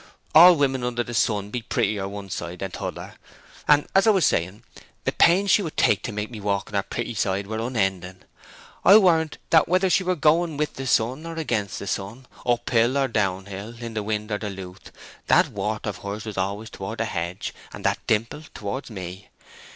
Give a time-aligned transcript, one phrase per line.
[0.33, 3.19] All women under the sun be prettier one side than t'other.
[3.67, 4.63] And, as I was saying,
[5.03, 8.21] the pains she would take to make me walk on the pretty side were unending!
[8.83, 12.97] I warrant that whether we were going with the sun or against the sun, uphill
[12.97, 14.91] or downhill, in wind or in lewth,
[15.27, 19.29] that wart of hers was always towards the hedge, and that dimple towards me.